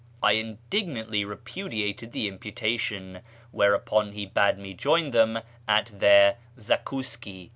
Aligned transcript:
I 0.23 0.31
indignantly 0.31 1.23
re 1.25 1.35
pudiated 1.35 2.11
the 2.11 2.27
imputation, 2.27 3.19
whereupon 3.51 4.13
he 4.13 4.25
bade 4.25 4.57
me 4.57 4.73
join 4.73 5.11
them 5.11 5.41
at 5.67 5.91
their" 5.99 6.37
Zakouski." 6.59 7.49